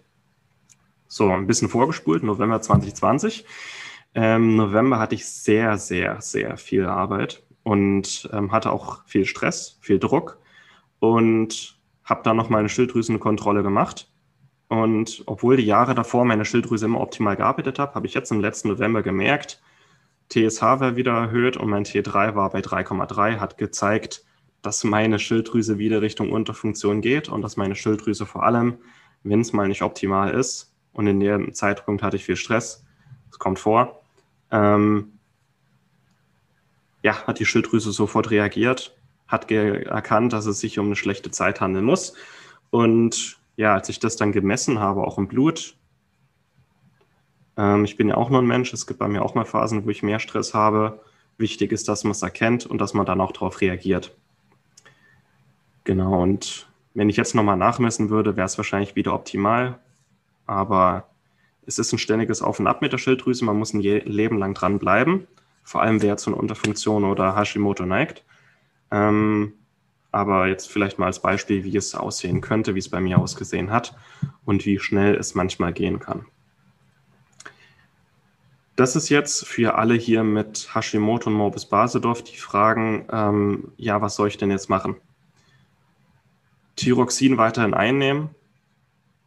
[1.07, 3.45] So, ein bisschen vorgespult, November 2020.
[4.13, 9.77] Ähm, November hatte ich sehr, sehr, sehr viel Arbeit und ähm, hatte auch viel Stress,
[9.81, 10.39] viel Druck
[10.99, 14.09] und habe dann noch mal eine Schilddrüsenkontrolle gemacht
[14.67, 18.39] und obwohl die Jahre davor meine Schilddrüse immer optimal gearbeitet habe, habe ich jetzt im
[18.39, 19.61] letzten November gemerkt,
[20.29, 24.25] TSH war wieder erhöht und mein T3 war bei 3,3, hat gezeigt,
[24.63, 28.79] dass meine Schilddrüse wieder Richtung Unterfunktion geht und dass meine Schilddrüse vor allem,
[29.23, 32.85] wenn es mal nicht optimal ist, und in dem Zeitpunkt hatte ich viel Stress,
[33.29, 34.01] das kommt vor,
[34.49, 35.19] ähm,
[37.03, 38.97] ja, hat die Schilddrüse sofort reagiert,
[39.27, 42.13] hat erkannt, dass es sich um eine schlechte Zeit handeln muss
[42.69, 45.75] und ja, als ich das dann gemessen habe, auch im Blut,
[47.57, 49.85] ähm, ich bin ja auch nur ein Mensch, es gibt bei mir auch mal Phasen,
[49.85, 51.01] wo ich mehr Stress habe.
[51.37, 54.15] Wichtig ist, dass man es erkennt und dass man dann auch darauf reagiert.
[55.83, 59.79] Genau, und wenn ich jetzt nochmal nachmessen würde, wäre es wahrscheinlich wieder optimal.
[60.47, 61.09] Aber
[61.65, 63.43] es ist ein ständiges Auf und Ab mit der Schilddrüse.
[63.45, 65.27] Man muss ein Leben lang dranbleiben.
[65.63, 68.23] Vor allem, wer zu einer Unterfunktion oder Hashimoto neigt.
[68.91, 69.53] Ähm,
[70.15, 73.69] aber jetzt vielleicht mal als Beispiel, wie es aussehen könnte, wie es bei mir ausgesehen
[73.69, 73.93] hat
[74.45, 76.25] und wie schnell es manchmal gehen kann.
[78.77, 84.01] Das ist jetzt für alle hier mit Hashimoto und Morbus Basedorf, die fragen, ähm, ja,
[84.01, 84.95] was soll ich denn jetzt machen?
[86.77, 88.29] Thyroxin weiterhin einnehmen,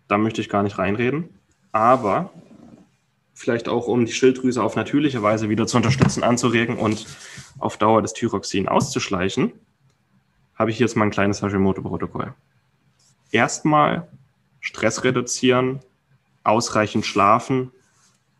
[0.07, 1.29] da möchte ich gar nicht reinreden,
[1.71, 2.31] aber
[3.35, 7.07] vielleicht auch, um die Schilddrüse auf natürliche Weise wieder zu unterstützen, anzuregen und
[7.59, 9.53] auf Dauer das Thyroxin auszuschleichen,
[10.59, 12.35] habe ich jetzt mal ein kleines Hashimoto-Protokoll.
[13.31, 14.09] Erstmal
[14.61, 15.81] Stress reduzieren,
[16.43, 17.71] ausreichend schlafen,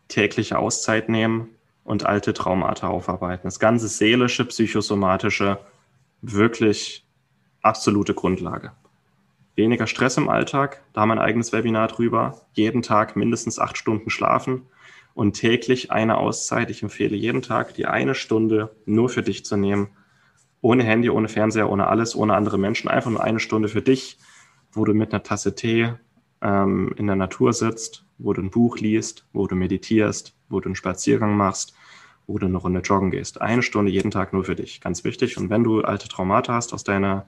[0.09, 1.47] tägliche Auszeit nehmen
[1.85, 3.43] und alte Traumata aufarbeiten.
[3.47, 5.59] Das ganze seelische, psychosomatische,
[6.21, 7.05] wirklich
[7.61, 8.73] absolute Grundlage.
[9.55, 12.41] Weniger Stress im Alltag, da haben wir ein eigenes Webinar drüber.
[12.53, 14.63] Jeden Tag mindestens acht Stunden schlafen
[15.13, 16.69] und täglich eine Auszeit.
[16.69, 19.89] Ich empfehle jeden Tag, die eine Stunde nur für dich zu nehmen
[20.61, 24.17] ohne Handy, ohne Fernseher, ohne alles, ohne andere Menschen, einfach nur eine Stunde für dich,
[24.71, 25.93] wo du mit einer Tasse Tee
[26.41, 30.69] ähm, in der Natur sitzt, wo du ein Buch liest, wo du meditierst, wo du
[30.69, 31.73] einen Spaziergang machst,
[32.27, 33.41] wo du eine Runde joggen gehst.
[33.41, 35.37] Eine Stunde jeden Tag nur für dich, ganz wichtig.
[35.37, 37.25] Und wenn du alte Traumata hast aus deiner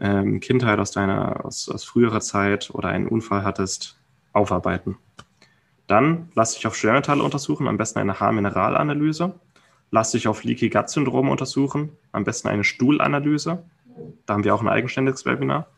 [0.00, 3.98] ähm, Kindheit, aus deiner, aus, aus früherer Zeit oder einen Unfall hattest,
[4.32, 4.96] aufarbeiten.
[5.86, 9.34] Dann lass dich auf Schwermetalle untersuchen, am besten eine Haarmineralanalyse.
[9.90, 13.62] Lass dich auf Leaky Gut Syndrom untersuchen, am besten eine Stuhlanalyse.
[14.26, 15.68] Da haben wir auch ein eigenständiges Webinar.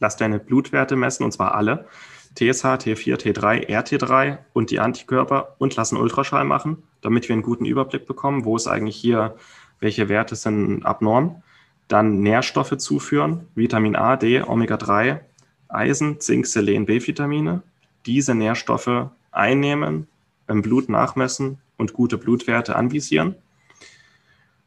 [0.00, 1.86] Lass deine Blutwerte messen, und zwar alle.
[2.34, 7.42] TSH, T4, T3, RT3 und die Antikörper und lass einen Ultraschall machen, damit wir einen
[7.42, 9.36] guten Überblick bekommen, wo ist eigentlich hier,
[9.78, 11.42] welche Werte sind abnorm.
[11.86, 15.20] Dann Nährstoffe zuführen, Vitamin A, D, Omega-3,
[15.68, 17.62] Eisen, Zink, Selen, B-Vitamine.
[18.06, 20.08] Diese Nährstoffe einnehmen,
[20.48, 23.36] im Blut nachmessen und gute Blutwerte anvisieren.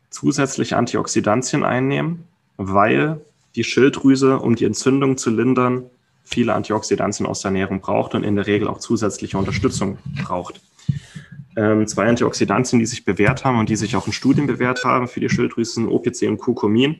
[0.09, 2.23] Zusätzlich Antioxidantien einnehmen,
[2.57, 3.21] weil
[3.55, 5.89] die Schilddrüse, um die Entzündung zu lindern,
[6.23, 10.61] viele Antioxidantien aus der Ernährung braucht und in der Regel auch zusätzliche Unterstützung braucht.
[11.55, 15.07] Ähm, zwei Antioxidantien, die sich bewährt haben und die sich auch in Studien bewährt haben
[15.07, 16.97] für die Schilddrüse, sind OPC und Curcumin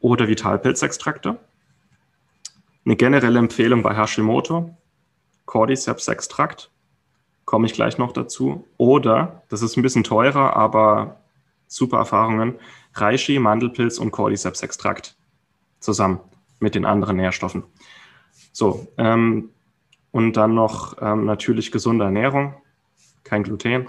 [0.00, 1.38] oder Vitalpilzextrakte.
[2.84, 4.76] Eine generelle Empfehlung bei Hashimoto,
[5.44, 6.70] Cordyceps-Extrakt,
[7.46, 8.66] komme ich gleich noch dazu.
[8.76, 11.16] Oder, das ist ein bisschen teurer, aber
[11.66, 12.56] super Erfahrungen,
[12.92, 15.16] Reishi, Mandelpilz und Cordyceps-Extrakt
[15.80, 16.20] zusammen
[16.60, 17.62] mit den anderen Nährstoffen.
[18.52, 19.50] So, ähm,
[20.10, 22.54] und dann noch ähm, natürlich gesunde Ernährung,
[23.24, 23.88] kein Gluten.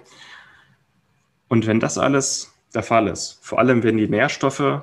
[1.48, 4.82] Und wenn das alles der Fall ist, vor allem wenn die Nährstoffe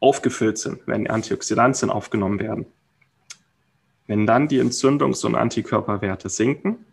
[0.00, 2.66] aufgefüllt sind, wenn Antioxidantien aufgenommen werden,
[4.06, 6.84] wenn dann die Entzündungs- und Antikörperwerte sinken,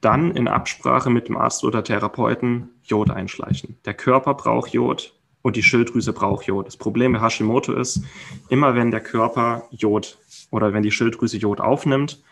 [0.00, 3.76] dann in Absprache mit dem Arzt oder Therapeuten Jod einschleichen.
[3.84, 6.66] Der Körper braucht Jod und die Schilddrüse braucht Jod.
[6.66, 8.02] Das Problem bei Hashimoto ist,
[8.48, 10.18] immer wenn der Körper Jod
[10.50, 12.22] oder wenn die Schilddrüse Jod aufnimmt,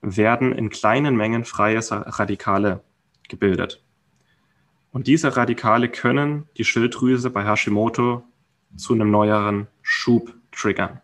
[0.00, 2.82] werden in kleinen Mengen freie Radikale
[3.28, 3.82] gebildet.
[4.92, 8.22] Und diese Radikale können die Schilddrüse bei Hashimoto
[8.76, 11.00] zu einem neueren Schub triggern.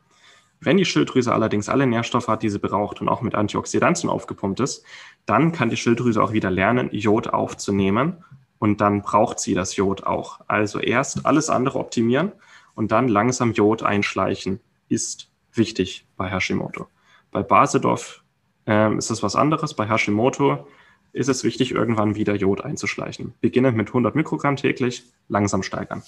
[0.64, 4.61] Wenn die Schilddrüse allerdings alle Nährstoffe hat, die sie braucht und auch mit Antioxidantien aufgepumpt
[4.61, 4.85] ist,
[5.27, 8.24] dann kann die Schilddrüse auch wieder lernen, Jod aufzunehmen
[8.59, 10.40] und dann braucht sie das Jod auch.
[10.46, 12.33] Also erst alles andere optimieren
[12.74, 16.87] und dann langsam Jod einschleichen ist wichtig bei Hashimoto.
[17.31, 18.22] Bei Basedorf
[18.66, 19.74] äh, ist es was anderes.
[19.74, 20.66] Bei Hashimoto
[21.12, 23.35] ist es wichtig, irgendwann wieder Jod einzuschleichen.
[23.40, 26.03] Beginnend mit 100 Mikrogramm täglich, langsam steigern.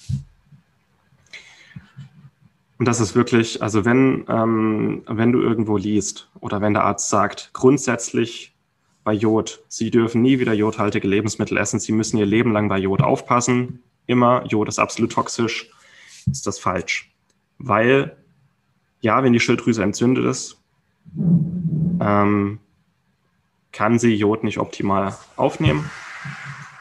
[2.77, 7.09] Und das ist wirklich, also wenn, ähm, wenn du irgendwo liest oder wenn der Arzt
[7.09, 8.55] sagt, grundsätzlich
[9.03, 12.77] bei Jod, Sie dürfen nie wieder jodhaltige Lebensmittel essen, Sie müssen Ihr Leben lang bei
[12.77, 15.71] Jod aufpassen, immer, Jod ist absolut toxisch,
[16.29, 17.11] ist das falsch.
[17.57, 18.15] Weil,
[19.01, 20.61] ja, wenn die Schilddrüse entzündet ist,
[21.99, 22.59] ähm,
[23.71, 25.89] kann sie Jod nicht optimal aufnehmen.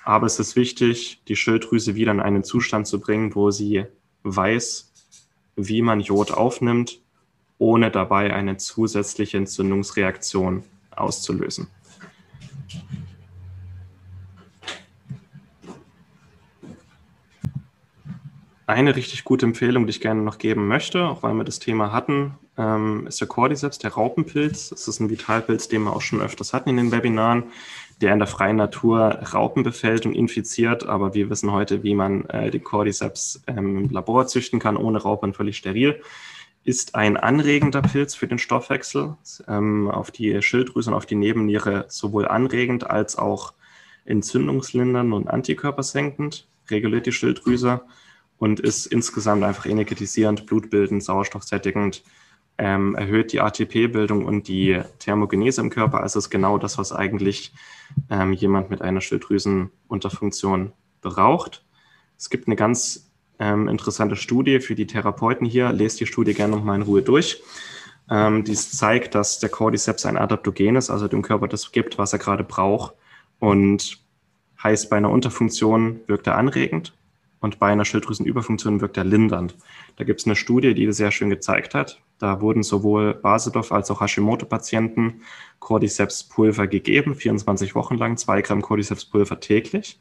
[0.05, 3.85] Aber es ist wichtig, die Schilddrüse wieder in einen Zustand zu bringen, wo sie
[4.23, 4.93] weiß,
[5.57, 7.01] wie man Jod aufnimmt,
[7.59, 11.69] ohne dabei eine zusätzliche Entzündungsreaktion auszulösen.
[18.69, 21.93] Eine richtig gute Empfehlung, die ich gerne noch geben möchte, auch weil wir das Thema
[21.93, 24.71] hatten, ähm, ist der Cordyceps, der Raupenpilz.
[24.71, 27.45] Das ist ein Vitalpilz, den wir auch schon öfters hatten in den Webinaren,
[28.01, 30.87] der in der freien Natur Raupen befällt und infiziert.
[30.87, 34.99] Aber wir wissen heute, wie man äh, den Cordyceps ähm, im Labor züchten kann, ohne
[34.99, 36.01] Raupen, völlig steril.
[36.65, 39.17] Ist ein anregender Pilz für den Stoffwechsel,
[39.49, 43.55] ähm, auf die Schilddrüse und auf die Nebenniere sowohl anregend als auch
[44.05, 47.83] entzündungslindernd und antikörpersenkend, reguliert die Schilddrüse
[48.39, 52.03] und ist insgesamt einfach energetisierend, blutbildend, sauerstoffsättigend,
[52.59, 56.01] ähm, erhöht die ATP-Bildung und die Thermogenese im Körper.
[56.01, 57.53] Also ist genau das, was eigentlich
[58.11, 61.65] ähm, jemand mit einer Schilddrüsenunterfunktion braucht.
[62.17, 65.73] Es gibt eine ganz ähm, interessante Studie für die Therapeuten hier.
[65.73, 67.43] Lest die Studie gerne nochmal in Ruhe durch.
[68.11, 72.13] Ähm, die zeigt, dass der Cordyceps ein Adaptogen ist, also dem Körper das gibt, was
[72.13, 72.95] er gerade braucht.
[73.39, 74.01] Und
[74.63, 76.95] heißt, bei einer Unterfunktion wirkt er anregend
[77.41, 79.57] und bei einer Schilddrüsenüberfunktion wirkt er lindernd.
[79.97, 82.01] Da gibt es eine Studie, die das sehr schön gezeigt hat.
[82.19, 85.23] Da wurden sowohl Basedorf als auch Hashimoto-Patienten
[85.61, 90.01] Cordyceps-Pulver gegeben, 24 Wochen lang, zwei Gramm Cordyceps-Pulver täglich.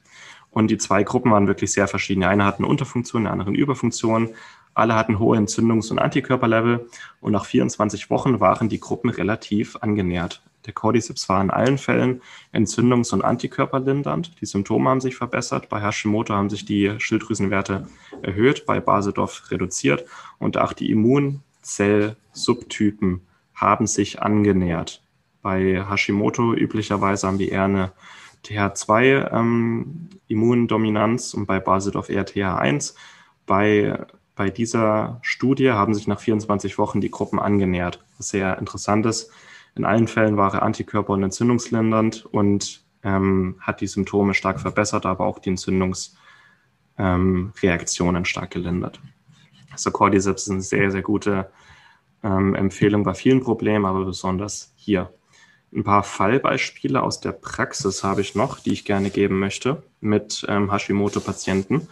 [0.52, 2.22] Und die zwei Gruppen waren wirklich sehr verschieden.
[2.22, 4.30] Die eine hatten Unterfunktion, die andere Überfunktion.
[4.74, 6.88] Alle hatten hohe Entzündungs- und Antikörperlevel.
[7.20, 10.45] Und nach 24 Wochen waren die Gruppen relativ angenährt.
[10.66, 12.22] Der Cordyceps war in allen Fällen
[12.54, 14.42] entzündungs- und antikörperlindernd.
[14.42, 15.70] Die Symptome haben sich verbessert.
[15.70, 17.88] Bei Hashimoto haben sich die Schilddrüsenwerte
[18.22, 20.06] erhöht, bei Basedorf reduziert
[20.40, 23.22] und auch die Immunzellsubtypen
[23.54, 25.02] haben sich angenähert.
[25.42, 27.92] Bei Hashimoto üblicherweise haben wir eher eine
[28.46, 32.96] TH2-Immundominanz ähm, und bei Basedorf eher TH1.
[33.46, 39.06] Bei, bei dieser Studie haben sich nach 24 Wochen die Gruppen angenähert, was sehr interessant
[39.06, 39.30] ist
[39.76, 45.06] in allen Fällen war er antikörper- und entzündungslindernd und ähm, hat die Symptome stark verbessert,
[45.06, 49.00] aber auch die Entzündungsreaktionen ähm, stark gelindert.
[49.72, 51.52] Also Cordyceps ist eine sehr, sehr gute
[52.24, 55.12] ähm, Empfehlung bei vielen Problemen, aber besonders hier.
[55.74, 60.46] Ein paar Fallbeispiele aus der Praxis habe ich noch, die ich gerne geben möchte mit
[60.48, 61.90] ähm, Hashimoto-Patienten.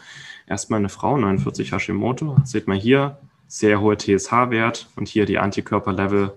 [0.48, 2.38] Erstmal eine Frau, 49 Hashimoto.
[2.46, 3.18] Seht mal hier,
[3.48, 6.32] sehr hoher TSH-Wert und hier die Antikörperlevel.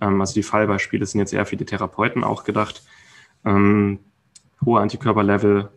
[0.00, 2.82] Ähm, also die Fallbeispiele sind jetzt eher für die Therapeuten auch gedacht.
[3.44, 4.00] Ähm,
[4.64, 5.70] hohe Antikörperlevel,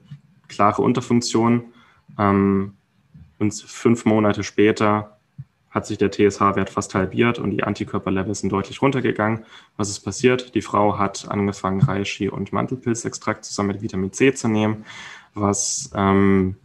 [0.48, 1.66] klare Unterfunktion.
[2.18, 2.74] Ähm,
[3.40, 5.18] und fünf Monate später
[5.74, 9.44] hat sich der TSH-Wert fast halbiert und die Antikörperlevel sind deutlich runtergegangen.
[9.76, 10.54] Was ist passiert?
[10.54, 14.86] Die Frau hat angefangen, Reishi und Mantelpilzextrakt zusammen mit Vitamin C zu nehmen,
[15.34, 16.58] was ähm,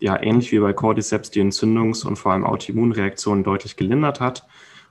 [0.00, 4.46] ja ähnlich wie bei Cordyceps die Entzündungs- und vor allem Autoimmunreaktionen deutlich gelindert hat.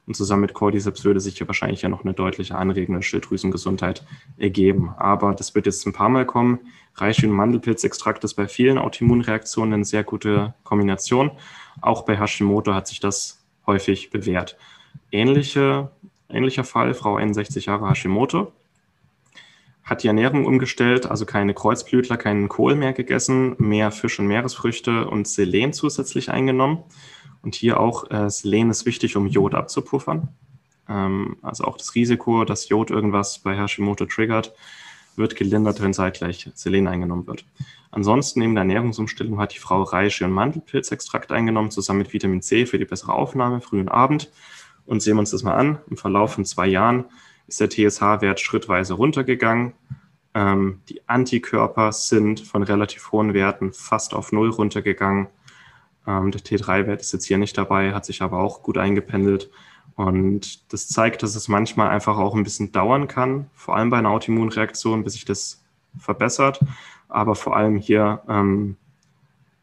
[0.07, 4.05] Und zusammen mit Cordyceps würde sich ja wahrscheinlich ja noch eine deutliche anregende Schilddrüsengesundheit
[4.37, 4.93] ergeben.
[4.97, 6.59] Aber das wird jetzt ein paar Mal kommen.
[6.95, 11.31] Reishi und Mandelpilzextrakt ist bei vielen Autoimmunreaktionen eine sehr gute Kombination.
[11.81, 14.57] Auch bei Hashimoto hat sich das häufig bewährt.
[15.11, 15.91] Ähnliche,
[16.29, 18.53] ähnlicher Fall, Frau 61 Jahre Hashimoto,
[19.83, 25.07] hat die Ernährung umgestellt, also keine Kreuzblütler, keinen Kohl mehr gegessen, mehr Fisch und Meeresfrüchte
[25.07, 26.79] und Selen zusätzlich eingenommen.
[27.41, 30.29] Und hier auch äh, Selen ist wichtig, um Jod abzupuffern.
[30.89, 34.53] Ähm, also auch das Risiko, dass Jod irgendwas bei Hashimoto triggert,
[35.15, 37.45] wird gelindert, wenn zeitgleich Selen eingenommen wird.
[37.91, 42.65] Ansonsten neben der Ernährungsumstellung hat die Frau Reishi und Mandelpilzextrakt eingenommen, zusammen mit Vitamin C
[42.65, 44.31] für die bessere Aufnahme früh und Abend.
[44.85, 45.79] Und sehen wir uns das mal an.
[45.89, 47.05] Im Verlauf von zwei Jahren
[47.47, 49.73] ist der TSH-Wert schrittweise runtergegangen.
[50.33, 55.27] Ähm, die Antikörper sind von relativ hohen Werten fast auf Null runtergegangen.
[56.07, 59.49] Ähm, der T3-Wert ist jetzt hier nicht dabei, hat sich aber auch gut eingependelt.
[59.95, 63.97] Und das zeigt, dass es manchmal einfach auch ein bisschen dauern kann, vor allem bei
[63.97, 65.63] einer Autoimmunreaktion, bis sich das
[65.97, 66.59] verbessert.
[67.09, 68.77] Aber vor allem hier ähm,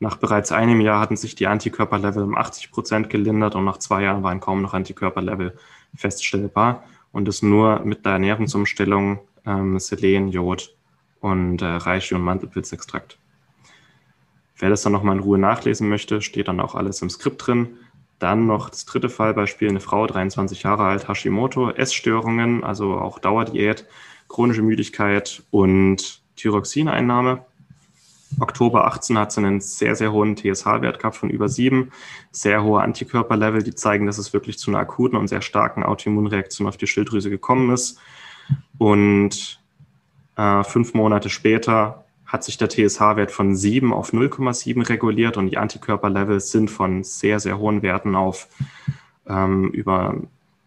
[0.00, 4.02] nach bereits einem Jahr hatten sich die Antikörperlevel um 80 Prozent gelindert und nach zwei
[4.02, 5.57] Jahren waren kaum noch Antikörperlevel
[5.94, 10.74] feststellbar und es nur mit der Ernährungsumstellung ähm, Selen, Jod
[11.20, 13.18] und äh, Reishi und Mantelpilzextrakt.
[14.59, 17.79] Wer das dann nochmal in Ruhe nachlesen möchte, steht dann auch alles im Skript drin.
[18.19, 23.87] Dann noch das dritte Fallbeispiel, eine Frau, 23 Jahre alt, Hashimoto, Essstörungen, also auch Dauerdiät,
[24.29, 27.45] chronische Müdigkeit und Thyroxineinnahme.
[28.40, 31.93] Oktober 18 hat sie einen sehr, sehr hohen TSH-Wert gehabt von über sieben,
[32.33, 36.67] sehr hohe Antikörperlevel, die zeigen, dass es wirklich zu einer akuten und sehr starken Autoimmunreaktion
[36.67, 37.99] auf die Schilddrüse gekommen ist.
[38.79, 39.61] Und
[40.37, 45.59] äh, fünf Monate später hat sich der TSH-Wert von 7 auf 0,7 reguliert und die
[45.59, 48.49] Antikörperlevel sind von sehr, sehr hohen Werten auf
[49.27, 50.17] ähm, über,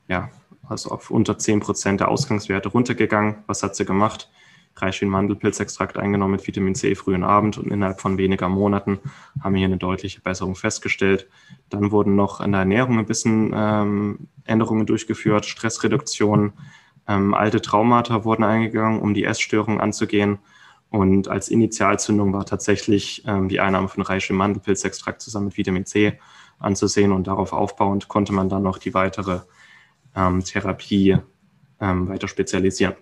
[0.08, 0.30] ja,
[0.68, 3.38] also auf unter 10 Prozent der Ausgangswerte runtergegangen.
[3.48, 4.30] Was hat sie gemacht?
[4.76, 9.00] Reishi-Mandelpilzextrakt eingenommen mit Vitamin C frühen Abend und innerhalb von weniger Monaten
[9.42, 11.28] haben wir hier eine deutliche Besserung festgestellt.
[11.70, 16.54] Dann wurden noch in der Ernährung ein bisschen ähm, Änderungen durchgeführt, Stressreduktion,
[17.08, 20.40] ähm, alte Traumata wurden eingegangen, um die Essstörung anzugehen.
[20.90, 26.20] Und als Initialzündung war tatsächlich ähm, die Einnahme von Reishi-Mandelpilzextrakt zusammen mit Vitamin C
[26.60, 29.42] anzusehen und darauf aufbauend konnte man dann noch die weitere
[30.16, 31.18] ähm, Therapie
[31.80, 32.96] ähm, weiter spezialisieren.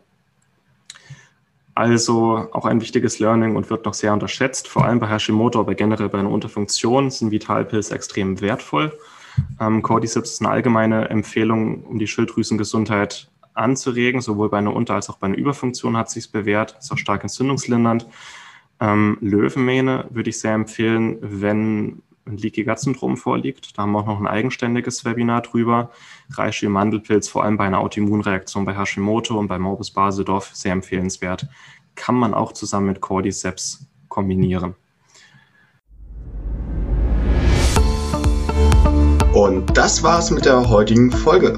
[1.73, 4.67] Also auch ein wichtiges Learning und wird noch sehr unterschätzt.
[4.69, 8.97] Vor allem bei Hashimoto, aber generell bei einer Unterfunktion sind Vitalpilze extrem wertvoll.
[9.59, 14.21] Ähm, Cordyceps ist eine allgemeine Empfehlung, um die Schilddrüsengesundheit anzuregen.
[14.21, 16.77] Sowohl bei einer Unter- als auch bei einer Überfunktion hat sich bewährt.
[16.79, 18.07] Ist auch stark entzündungslindernd.
[18.79, 23.77] Ähm, Löwenmähne würde ich sehr empfehlen, wenn ein Leaky Gut Syndrom vorliegt.
[23.77, 25.91] Da haben wir auch noch ein eigenständiges Webinar drüber.
[26.31, 31.47] Reishi Mandelpilz, vor allem bei einer Autoimmunreaktion bei Hashimoto und bei Morbus Basedorf, sehr empfehlenswert.
[31.93, 34.75] Kann man auch zusammen mit Cordyceps kombinieren.
[39.33, 41.57] Und das war's mit der heutigen Folge.